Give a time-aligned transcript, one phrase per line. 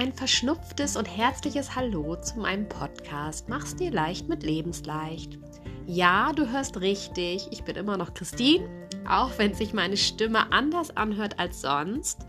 [0.00, 5.38] ein verschnupftes und herzliches Hallo zu meinem Podcast Mach's dir leicht mit Lebensleicht.
[5.86, 8.66] Ja, du hörst richtig, ich bin immer noch Christine,
[9.06, 12.20] auch wenn sich meine Stimme anders anhört als sonst.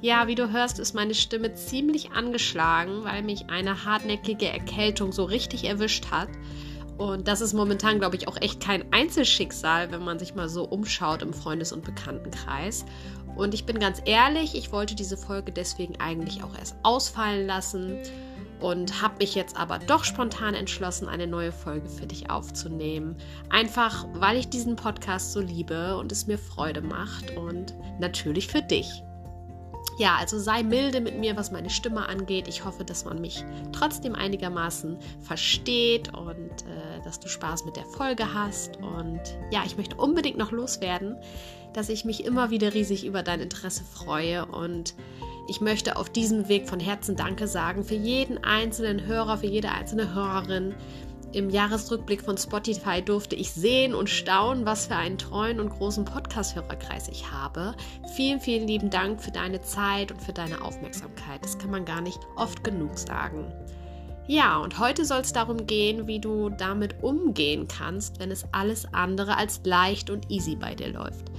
[0.00, 5.22] Ja, wie du hörst, ist meine Stimme ziemlich angeschlagen, weil mich eine hartnäckige Erkältung so
[5.22, 6.30] richtig erwischt hat.
[6.98, 10.64] Und das ist momentan, glaube ich, auch echt kein Einzelschicksal, wenn man sich mal so
[10.64, 12.84] umschaut im Freundes- und Bekanntenkreis.
[13.40, 17.98] Und ich bin ganz ehrlich, ich wollte diese Folge deswegen eigentlich auch erst ausfallen lassen
[18.60, 23.16] und habe mich jetzt aber doch spontan entschlossen, eine neue Folge für dich aufzunehmen.
[23.48, 28.60] Einfach, weil ich diesen Podcast so liebe und es mir Freude macht und natürlich für
[28.60, 29.02] dich.
[30.00, 32.48] Ja, also sei milde mit mir, was meine Stimme angeht.
[32.48, 37.84] Ich hoffe, dass man mich trotzdem einigermaßen versteht und äh, dass du Spaß mit der
[37.84, 38.78] Folge hast.
[38.78, 41.16] Und ja, ich möchte unbedingt noch loswerden,
[41.74, 44.94] dass ich mich immer wieder riesig über dein Interesse freue und
[45.48, 49.70] ich möchte auf diesem Weg von Herzen Danke sagen für jeden einzelnen Hörer, für jede
[49.70, 50.74] einzelne Hörerin,
[51.32, 56.04] im Jahresrückblick von Spotify durfte ich sehen und staunen, was für einen treuen und großen
[56.04, 57.74] Podcast-Hörerkreis ich habe.
[58.14, 61.44] Vielen, vielen lieben Dank für deine Zeit und für deine Aufmerksamkeit.
[61.44, 63.52] Das kann man gar nicht oft genug sagen.
[64.26, 68.86] Ja, und heute soll es darum gehen, wie du damit umgehen kannst, wenn es alles
[68.92, 71.30] andere als leicht und easy bei dir läuft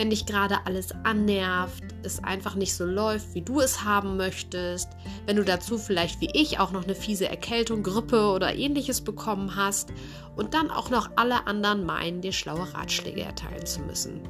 [0.00, 4.88] wenn dich gerade alles annervt, es einfach nicht so läuft, wie du es haben möchtest,
[5.26, 9.56] wenn du dazu vielleicht wie ich auch noch eine fiese Erkältung, Grippe oder ähnliches bekommen
[9.56, 9.92] hast
[10.36, 14.22] und dann auch noch alle anderen meinen, dir schlaue Ratschläge erteilen zu müssen.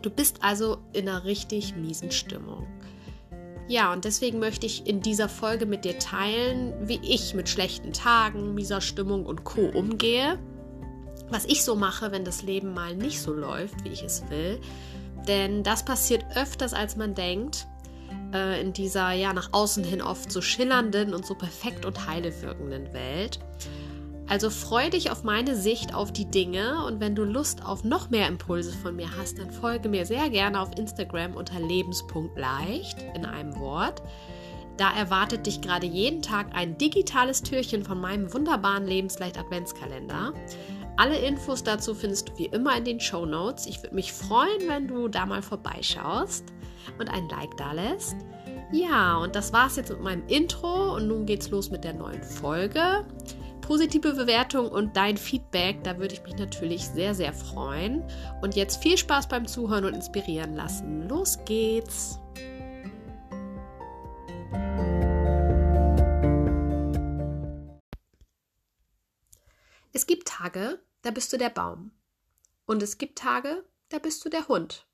[0.00, 2.66] Du bist also in einer richtig miesen Stimmung.
[3.68, 7.92] Ja, und deswegen möchte ich in dieser Folge mit dir teilen, wie ich mit schlechten
[7.92, 10.38] Tagen, mieser Stimmung und Co umgehe
[11.28, 14.60] was ich so mache, wenn das Leben mal nicht so läuft, wie ich es will.
[15.26, 17.66] Denn das passiert öfters, als man denkt,
[18.32, 22.42] äh, in dieser ja nach außen hin oft so schillernden und so perfekt und heile
[22.42, 23.40] wirkenden Welt.
[24.28, 28.10] Also freu dich auf meine Sicht auf die Dinge und wenn du Lust auf noch
[28.10, 33.24] mehr Impulse von mir hast, dann folge mir sehr gerne auf Instagram unter lebenspunktleicht in
[33.24, 34.02] einem Wort.
[34.76, 40.34] Da erwartet dich gerade jeden Tag ein digitales Türchen von meinem wunderbaren Lebensleicht Adventskalender.
[40.96, 43.66] Alle Infos dazu findest du wie immer in den Show Notes.
[43.66, 46.44] Ich würde mich freuen, wenn du da mal vorbeischaust
[46.98, 48.16] und ein Like da lässt.
[48.72, 52.22] Ja, und das war's jetzt mit meinem Intro und nun geht's los mit der neuen
[52.22, 53.04] Folge.
[53.60, 58.02] Positive Bewertung und dein Feedback, da würde ich mich natürlich sehr, sehr freuen.
[58.40, 61.08] Und jetzt viel Spaß beim Zuhören und inspirieren lassen.
[61.08, 62.20] Los geht's!
[69.96, 71.90] Es gibt Tage, da bist du der Baum.
[72.66, 74.86] Und es gibt Tage, da bist du der Hund.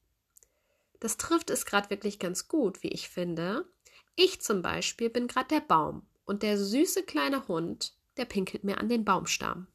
[1.00, 3.68] Das trifft es gerade wirklich ganz gut, wie ich finde.
[4.14, 8.78] Ich zum Beispiel bin gerade der Baum und der süße kleine Hund, der pinkelt mir
[8.78, 9.66] an den Baumstamm.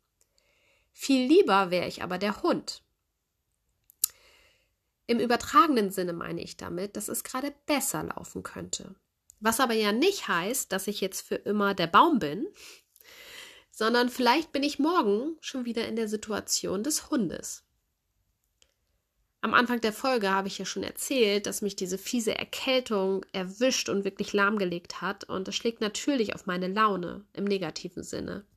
[0.94, 2.82] Viel lieber wäre ich aber der Hund.
[5.08, 8.96] Im übertragenen Sinne meine ich damit, dass es gerade besser laufen könnte.
[9.42, 12.48] Was aber ja nicht heißt, dass ich jetzt für immer der Baum bin,
[13.78, 17.64] sondern vielleicht bin ich morgen schon wieder in der Situation des Hundes.
[19.42, 23.90] Am Anfang der Folge habe ich ja schon erzählt, dass mich diese fiese Erkältung erwischt
[23.90, 28.48] und wirklich lahmgelegt hat und das schlägt natürlich auf meine Laune im negativen Sinne.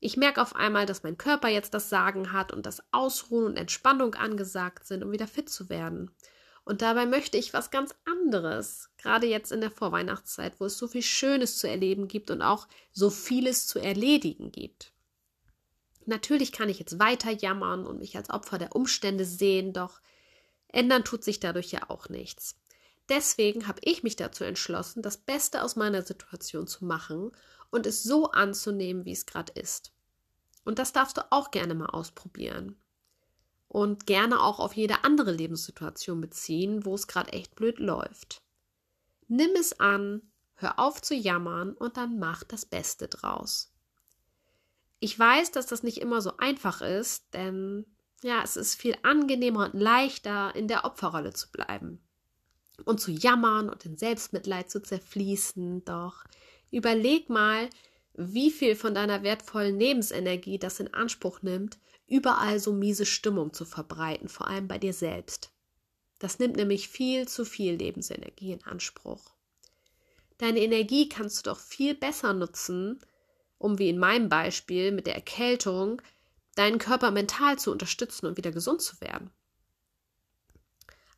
[0.00, 3.56] Ich merke auf einmal, dass mein Körper jetzt das Sagen hat und dass Ausruhen und
[3.56, 6.10] Entspannung angesagt sind, um wieder fit zu werden.
[6.70, 10.86] Und dabei möchte ich was ganz anderes, gerade jetzt in der Vorweihnachtszeit, wo es so
[10.86, 14.92] viel Schönes zu erleben gibt und auch so vieles zu erledigen gibt.
[16.06, 20.00] Natürlich kann ich jetzt weiter jammern und mich als Opfer der Umstände sehen, doch
[20.68, 22.54] ändern tut sich dadurch ja auch nichts.
[23.08, 27.32] Deswegen habe ich mich dazu entschlossen, das Beste aus meiner Situation zu machen
[27.72, 29.90] und es so anzunehmen, wie es gerade ist.
[30.64, 32.76] Und das darfst du auch gerne mal ausprobieren
[33.70, 38.42] und gerne auch auf jede andere Lebenssituation beziehen, wo es gerade echt blöd läuft.
[39.28, 40.22] Nimm es an,
[40.56, 43.72] hör auf zu jammern und dann mach das Beste draus.
[44.98, 47.86] Ich weiß, dass das nicht immer so einfach ist, denn
[48.24, 52.00] ja, es ist viel angenehmer und leichter, in der Opferrolle zu bleiben
[52.84, 55.84] und zu jammern und in Selbstmitleid zu zerfließen.
[55.84, 56.24] Doch
[56.72, 57.70] überleg mal,
[58.14, 61.78] wie viel von deiner wertvollen Lebensenergie das in Anspruch nimmt,
[62.10, 65.50] überall so miese Stimmung zu verbreiten, vor allem bei dir selbst.
[66.18, 69.32] Das nimmt nämlich viel zu viel Lebensenergie in Anspruch.
[70.36, 73.00] Deine Energie kannst du doch viel besser nutzen,
[73.58, 76.02] um wie in meinem Beispiel mit der Erkältung
[76.56, 79.30] deinen Körper mental zu unterstützen und wieder gesund zu werden.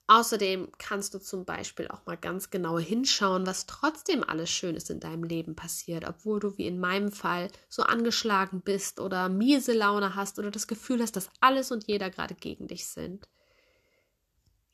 [0.08, 5.00] Außerdem kannst du zum Beispiel auch mal ganz genau hinschauen, was trotzdem alles Schönes in
[5.00, 10.14] deinem Leben passiert, obwohl du wie in meinem Fall so angeschlagen bist oder miese Laune
[10.16, 13.28] hast oder das Gefühl hast, dass alles und jeder gerade gegen dich sind.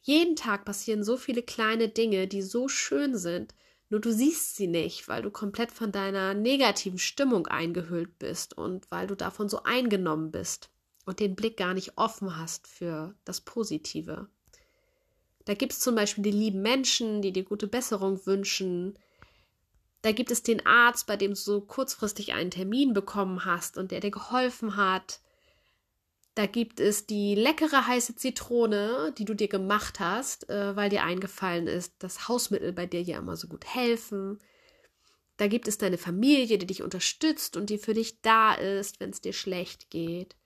[0.01, 3.55] Jeden Tag passieren so viele kleine Dinge, die so schön sind,
[3.91, 8.91] nur du siehst sie nicht, weil du komplett von deiner negativen Stimmung eingehüllt bist und
[8.91, 10.71] weil du davon so eingenommen bist
[11.05, 14.29] und den Blick gar nicht offen hast für das Positive.
[15.49, 18.99] Da gibt es zum Beispiel die lieben Menschen, die dir gute Besserung wünschen.
[20.03, 23.91] Da gibt es den Arzt, bei dem du so kurzfristig einen Termin bekommen hast und
[23.91, 25.21] der dir geholfen hat.
[26.35, 31.03] Da gibt es die leckere heiße Zitrone, die du dir gemacht hast, äh, weil dir
[31.03, 34.41] eingefallen ist, dass Hausmittel bei dir ja immer so gut helfen.
[35.39, 39.09] Da gibt es deine Familie, die dich unterstützt und die für dich da ist, wenn
[39.09, 40.37] es dir schlecht geht.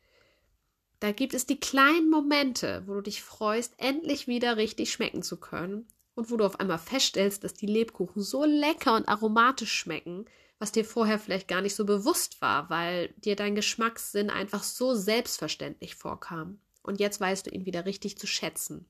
[1.02, 5.36] Da gibt es die kleinen Momente, wo du dich freust, endlich wieder richtig schmecken zu
[5.36, 10.26] können und wo du auf einmal feststellst, dass die Lebkuchen so lecker und aromatisch schmecken,
[10.60, 14.94] was dir vorher vielleicht gar nicht so bewusst war, weil dir dein Geschmackssinn einfach so
[14.94, 16.60] selbstverständlich vorkam.
[16.84, 18.86] Und jetzt weißt du ihn wieder richtig zu schätzen.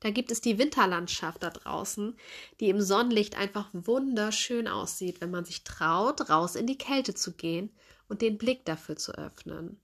[0.00, 2.16] Da gibt es die Winterlandschaft da draußen,
[2.58, 7.34] die im Sonnenlicht einfach wunderschön aussieht, wenn man sich traut, raus in die Kälte zu
[7.34, 7.70] gehen
[8.08, 9.78] und den Blick dafür zu öffnen.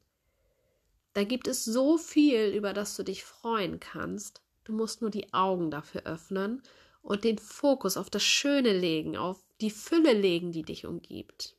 [1.14, 4.42] Da gibt es so viel, über das du dich freuen kannst.
[4.64, 6.62] Du musst nur die Augen dafür öffnen
[7.02, 11.56] und den Fokus auf das Schöne legen, auf die Fülle legen, die dich umgibt.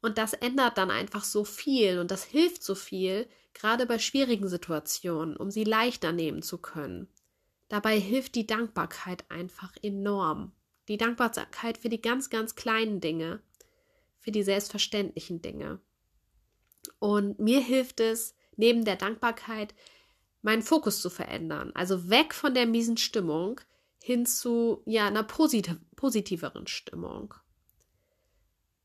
[0.00, 4.48] Und das ändert dann einfach so viel und das hilft so viel, gerade bei schwierigen
[4.48, 7.08] Situationen, um sie leichter nehmen zu können.
[7.68, 10.52] Dabei hilft die Dankbarkeit einfach enorm.
[10.88, 13.40] Die Dankbarkeit für die ganz, ganz kleinen Dinge,
[14.18, 15.80] für die selbstverständlichen Dinge.
[16.98, 19.74] Und mir hilft es, neben der Dankbarkeit,
[20.42, 21.72] meinen Fokus zu verändern.
[21.74, 23.60] Also weg von der miesen Stimmung
[24.02, 27.34] hin zu ja, einer posit positiveren Stimmung.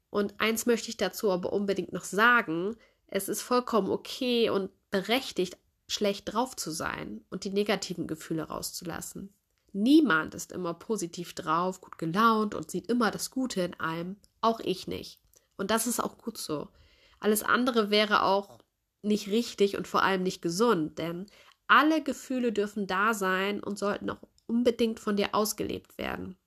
[0.10, 2.78] Und eins möchte ich dazu aber unbedingt noch sagen:
[3.08, 5.58] Es ist vollkommen okay und berechtigt,
[5.88, 9.34] schlecht drauf zu sein und die negativen Gefühle rauszulassen.
[9.74, 14.60] Niemand ist immer positiv drauf, gut gelaunt und sieht immer das Gute in allem, auch
[14.60, 15.20] ich nicht.
[15.58, 16.70] Und das ist auch gut so.
[17.20, 18.60] Alles andere wäre auch
[19.02, 21.28] nicht richtig und vor allem nicht gesund, denn
[21.68, 26.38] alle Gefühle dürfen da sein und sollten auch unbedingt von dir ausgelebt werden.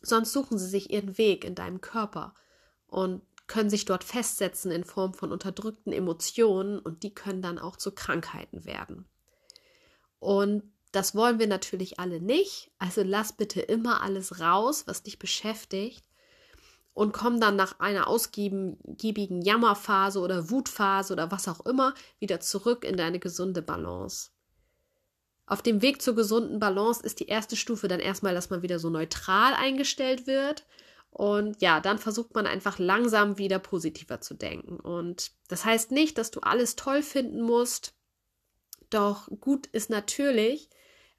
[0.00, 2.34] Sonst suchen sie sich ihren Weg in deinem Körper
[2.86, 7.76] und können sich dort festsetzen in Form von unterdrückten Emotionen und die können dann auch
[7.76, 9.06] zu Krankheiten werden.
[10.20, 10.62] Und
[10.92, 12.70] das wollen wir natürlich alle nicht.
[12.78, 16.07] Also lass bitte immer alles raus, was dich beschäftigt
[16.98, 22.84] und komm dann nach einer ausgiebigen Jammerphase oder Wutphase oder was auch immer wieder zurück
[22.84, 24.30] in deine gesunde Balance.
[25.46, 28.80] Auf dem Weg zur gesunden Balance ist die erste Stufe dann erstmal, dass man wieder
[28.80, 30.66] so neutral eingestellt wird.
[31.10, 34.80] Und ja, dann versucht man einfach langsam wieder positiver zu denken.
[34.80, 37.94] Und das heißt nicht, dass du alles toll finden musst.
[38.90, 40.68] Doch gut ist natürlich,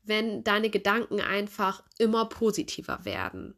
[0.04, 3.56] wenn deine Gedanken einfach immer positiver werden.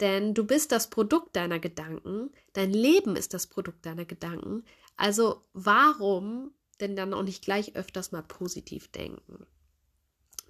[0.00, 4.64] Denn du bist das Produkt deiner Gedanken, dein Leben ist das Produkt deiner Gedanken.
[4.96, 9.46] Also warum denn dann auch nicht gleich öfters mal positiv denken?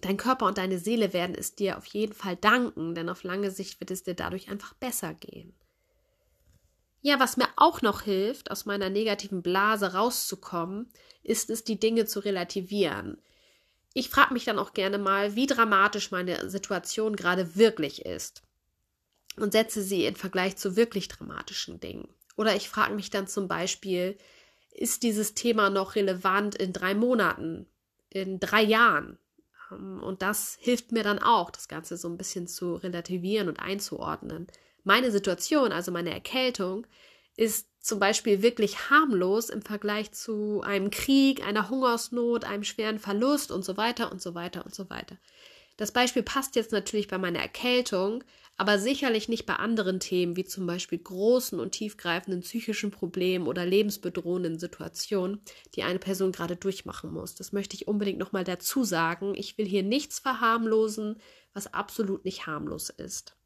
[0.00, 3.50] Dein Körper und deine Seele werden es dir auf jeden Fall danken, denn auf lange
[3.50, 5.55] Sicht wird es dir dadurch einfach besser gehen.
[7.00, 10.91] Ja, was mir auch noch hilft, aus meiner negativen Blase rauszukommen,
[11.23, 13.23] ist es, die Dinge zu relativieren.
[13.95, 18.46] Ich frage mich dann auch gerne mal, wie dramatisch meine Situation gerade wirklich ist
[19.37, 22.09] und setze sie in Vergleich zu wirklich dramatischen Dingen.
[22.37, 24.16] Oder ich frage mich dann zum Beispiel,
[24.73, 27.66] ist dieses Thema noch relevant in drei Monaten,
[28.11, 29.19] in drei Jahren?
[29.71, 33.61] Ähm, und das hilft mir dann auch, das Ganze so ein bisschen zu relativieren und
[33.61, 34.47] einzuordnen.
[34.85, 36.87] Meine Situation, also meine Erkältung,
[37.37, 43.50] ist zum Beispiel wirklich harmlos im Vergleich zu einem Krieg, einer Hungersnot, einem schweren Verlust
[43.50, 45.16] und so weiter und so weiter und so weiter.
[45.76, 48.25] Das Beispiel passt jetzt natürlich bei meiner Erkältung,
[48.56, 53.66] aber sicherlich nicht bei anderen Themen wie zum Beispiel großen und tiefgreifenden psychischen Problemen oder
[53.66, 55.42] lebensbedrohenden Situationen,
[55.75, 57.35] die eine Person gerade durchmachen muss.
[57.35, 59.35] Das möchte ich unbedingt nochmal dazu sagen.
[59.35, 61.21] Ich will hier nichts verharmlosen,
[61.52, 63.37] was absolut nicht harmlos ist.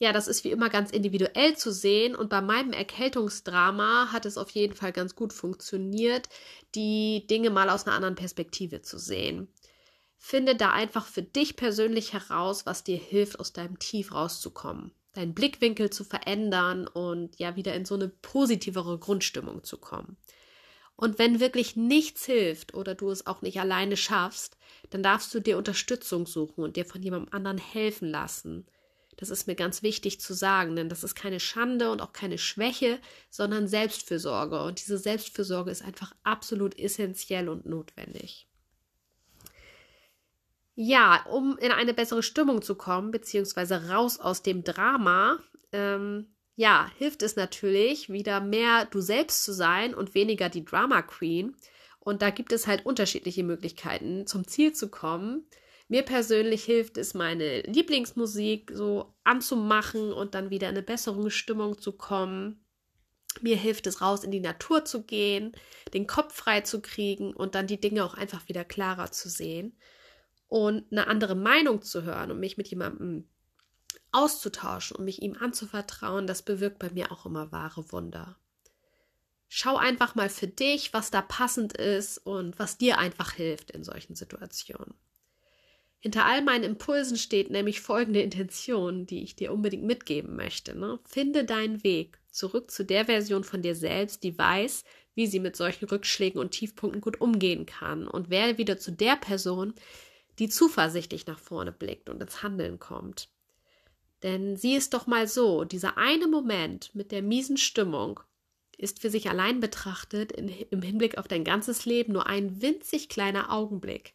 [0.00, 4.38] Ja, das ist wie immer ganz individuell zu sehen und bei meinem Erkältungsdrama hat es
[4.38, 6.28] auf jeden Fall ganz gut funktioniert,
[6.76, 9.48] die Dinge mal aus einer anderen Perspektive zu sehen.
[10.18, 15.32] Finde da einfach für dich persönlich heraus, was dir hilft, aus deinem Tief rauszukommen, deinen
[15.32, 20.16] Blickwinkel zu verändern und ja wieder in so eine positivere Grundstimmung zu kommen.
[20.96, 24.56] Und wenn wirklich nichts hilft oder du es auch nicht alleine schaffst,
[24.90, 28.66] dann darfst du dir Unterstützung suchen und dir von jemandem anderen helfen lassen.
[29.16, 32.38] Das ist mir ganz wichtig zu sagen, denn das ist keine Schande und auch keine
[32.38, 32.98] Schwäche,
[33.30, 34.60] sondern Selbstfürsorge.
[34.64, 38.47] Und diese Selbstfürsorge ist einfach absolut essentiell und notwendig.
[40.80, 45.40] Ja, um in eine bessere Stimmung zu kommen, beziehungsweise raus aus dem Drama,
[45.72, 51.02] ähm, ja, hilft es natürlich, wieder mehr du selbst zu sein und weniger die Drama
[51.02, 51.56] Queen.
[51.98, 55.48] Und da gibt es halt unterschiedliche Möglichkeiten, zum Ziel zu kommen.
[55.88, 61.80] Mir persönlich hilft es, meine Lieblingsmusik so anzumachen und dann wieder in eine bessere Stimmung
[61.80, 62.64] zu kommen.
[63.40, 65.56] Mir hilft es, raus in die Natur zu gehen,
[65.92, 69.76] den Kopf frei zu kriegen und dann die Dinge auch einfach wieder klarer zu sehen.
[70.48, 73.28] Und eine andere Meinung zu hören und mich mit jemandem
[74.12, 78.36] auszutauschen und mich ihm anzuvertrauen, das bewirkt bei mir auch immer wahre Wunder.
[79.48, 83.84] Schau einfach mal für dich, was da passend ist und was dir einfach hilft in
[83.84, 84.94] solchen Situationen.
[86.00, 90.78] Hinter all meinen Impulsen steht nämlich folgende Intention, die ich dir unbedingt mitgeben möchte.
[90.78, 91.00] Ne?
[91.04, 95.56] Finde deinen Weg zurück zu der Version von dir selbst, die weiß, wie sie mit
[95.56, 99.74] solchen Rückschlägen und Tiefpunkten gut umgehen kann und werde wieder zu der Person,
[100.38, 103.28] die zuversichtlich nach vorne blickt und ins Handeln kommt.
[104.22, 108.20] Denn sieh es doch mal so, dieser eine Moment mit der miesen Stimmung
[108.76, 113.08] ist für sich allein betrachtet in, im Hinblick auf dein ganzes Leben nur ein winzig
[113.08, 114.14] kleiner Augenblick.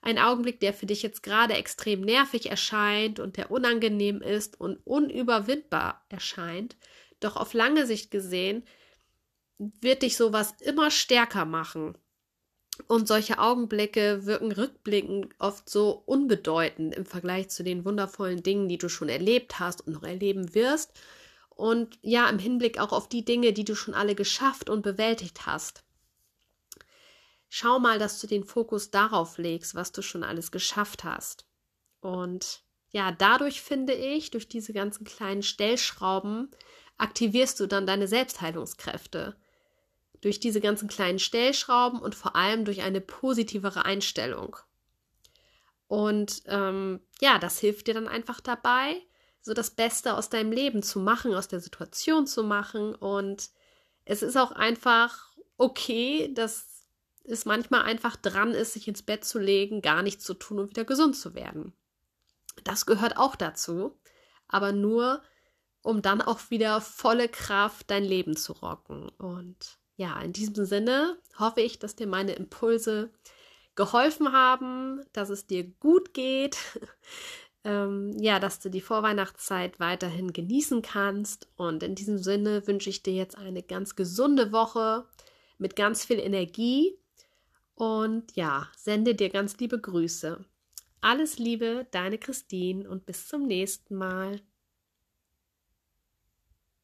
[0.00, 4.78] Ein Augenblick, der für dich jetzt gerade extrem nervig erscheint und der unangenehm ist und
[4.86, 6.76] unüberwindbar erscheint.
[7.18, 8.62] Doch auf lange Sicht gesehen
[9.58, 11.98] wird dich sowas immer stärker machen.
[12.86, 18.78] Und solche Augenblicke wirken rückblickend oft so unbedeutend im Vergleich zu den wundervollen Dingen, die
[18.78, 20.92] du schon erlebt hast und noch erleben wirst.
[21.50, 25.44] Und ja, im Hinblick auch auf die Dinge, die du schon alle geschafft und bewältigt
[25.44, 25.82] hast.
[27.48, 31.46] Schau mal, dass du den Fokus darauf legst, was du schon alles geschafft hast.
[32.00, 36.50] Und ja, dadurch finde ich, durch diese ganzen kleinen Stellschrauben,
[36.96, 39.36] aktivierst du dann deine Selbstheilungskräfte.
[40.20, 44.56] Durch diese ganzen kleinen Stellschrauben und vor allem durch eine positivere Einstellung.
[45.86, 49.00] Und ähm, ja, das hilft dir dann einfach dabei,
[49.40, 52.94] so das Beste aus deinem Leben zu machen, aus der Situation zu machen.
[52.94, 53.50] Und
[54.04, 56.84] es ist auch einfach okay, dass
[57.24, 60.70] es manchmal einfach dran ist, sich ins Bett zu legen, gar nichts zu tun und
[60.70, 61.72] wieder gesund zu werden.
[62.64, 63.98] Das gehört auch dazu,
[64.48, 65.22] aber nur,
[65.82, 69.08] um dann auch wieder volle Kraft dein Leben zu rocken.
[69.10, 73.10] Und ja, in diesem Sinne hoffe ich, dass dir meine Impulse
[73.74, 76.56] geholfen haben, dass es dir gut geht,
[77.64, 81.48] ähm, ja, dass du die Vorweihnachtszeit weiterhin genießen kannst.
[81.56, 85.04] Und in diesem Sinne wünsche ich dir jetzt eine ganz gesunde Woche
[85.58, 86.96] mit ganz viel Energie
[87.74, 90.44] und ja, sende dir ganz liebe Grüße.
[91.00, 94.40] Alles Liebe, deine Christine und bis zum nächsten Mal.